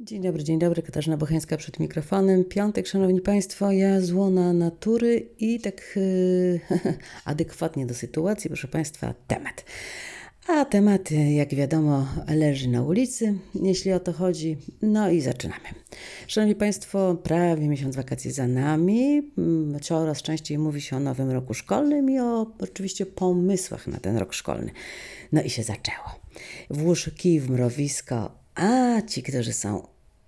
[0.00, 0.82] Dzień dobry, dzień dobry.
[0.82, 2.44] Katarzyna Bocheńska przed mikrofonem.
[2.44, 6.60] Piątek, szanowni państwo, ja złona natury i tak yy,
[7.24, 9.64] adekwatnie do sytuacji, proszę państwa, temat.
[10.46, 14.56] A temat, jak wiadomo, leży na ulicy, jeśli o to chodzi.
[14.82, 15.68] No i zaczynamy.
[16.26, 19.32] Szanowni Państwo, prawie miesiąc wakacji za nami.
[19.38, 24.16] Mm, Coraz częściej mówi się o nowym roku szkolnym i o oczywiście pomysłach na ten
[24.16, 24.70] rok szkolny.
[25.32, 26.20] No i się zaczęło.
[26.70, 29.86] Włóż kij w mrowisko, a ci, którzy są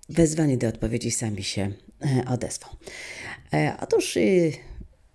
[0.09, 1.71] wezwani do odpowiedzi, sami się
[2.05, 2.67] e, odezwą.
[3.53, 4.51] E, Otóż y,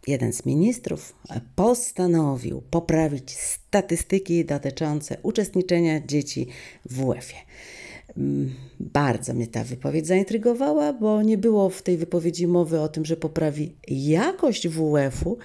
[0.07, 1.15] jeden z ministrów
[1.57, 6.47] postanowił poprawić statystyki dotyczące uczestniczenia dzieci
[6.91, 7.37] w UEFA.
[8.19, 13.05] Mm, Bardzo mnie ta wypowiedź zaintrygowała, bo nie było w tej wypowiedzi mowy o tym,
[13.05, 15.39] że poprawi jakość WF-u,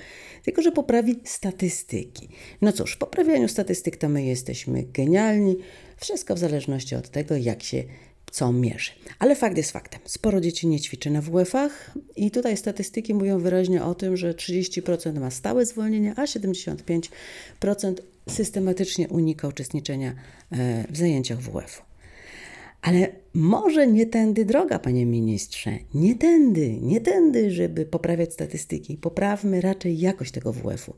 [0.43, 2.29] tylko że poprawi statystyki.
[2.61, 5.57] No cóż, w poprawianiu statystyk to my jesteśmy genialni.
[5.97, 7.83] Wszystko w zależności od tego, jak się
[8.31, 8.91] co mierzy.
[9.19, 10.01] Ale fakt jest faktem.
[10.05, 15.19] Sporo dzieci nie ćwiczy na WF-ach i tutaj statystyki mówią wyraźnie o tym, że 30%
[15.19, 17.09] ma stałe zwolnienie, a 75%
[18.29, 20.15] systematycznie unika uczestniczenia
[20.51, 21.90] e, w zajęciach WF-u.
[22.81, 25.71] Ale może nie tędy droga, panie ministrze.
[25.93, 28.97] Nie tędy, nie tędy, żeby poprawiać statystyki.
[28.97, 30.93] Poprawmy raczej jakość tego WF-u.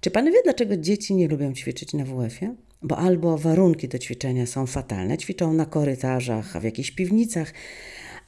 [0.00, 2.54] Czy pan wie, dlaczego dzieci nie lubią ćwiczyć na WF-ie?
[2.82, 7.52] Bo albo warunki do ćwiczenia są fatalne, ćwiczą na korytarzach, a w jakichś piwnicach,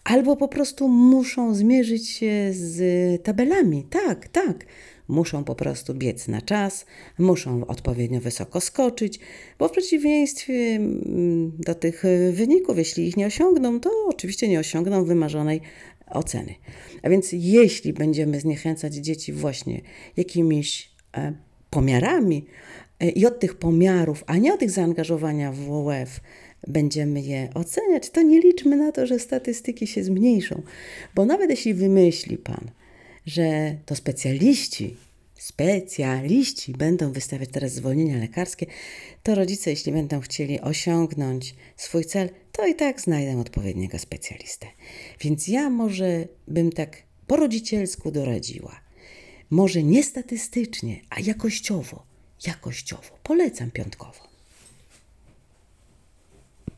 [0.04, 3.84] albo po prostu muszą zmierzyć się z tabelami.
[3.90, 4.66] Tak, tak.
[5.08, 6.86] Muszą po prostu biec na czas,
[7.18, 9.18] muszą odpowiednio wysoko skoczyć,
[9.58, 15.04] bo w przeciwieństwie mm, do tych wyników, jeśli ich nie osiągną, to oczywiście nie osiągną
[15.04, 15.60] wymarzonej
[16.10, 16.54] oceny.
[17.02, 19.80] A więc jeśli będziemy zniechęcać dzieci właśnie
[20.16, 21.32] jakimiś e,
[21.70, 22.46] pomiarami
[23.10, 26.20] i od tych pomiarów, a nie od ich zaangażowania w WF,
[26.66, 30.62] będziemy je oceniać, to nie liczmy na to, że statystyki się zmniejszą.
[31.14, 32.70] Bo nawet jeśli wymyśli Pan,
[33.26, 34.96] że to specjaliści,
[35.38, 38.66] specjaliści będą wystawiać teraz zwolnienia lekarskie,
[39.22, 44.66] to rodzice, jeśli będą chcieli osiągnąć swój cel, to i tak znajdą odpowiedniego specjalistę.
[45.20, 48.80] Więc ja może bym tak po rodzicielsku doradziła.
[49.50, 52.11] Może nie statystycznie, a jakościowo.
[52.46, 53.18] Jakościowo.
[53.22, 54.31] Polecam piątkowo.